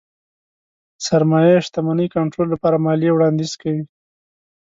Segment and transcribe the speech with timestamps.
[1.05, 3.83] سرمايې شتمنۍ کنټرول لپاره ماليې وړانديز کوي.